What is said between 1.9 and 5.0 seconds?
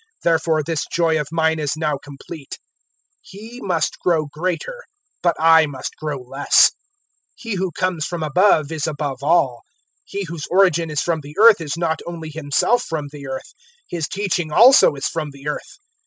complete. 003:030 He must grow greater,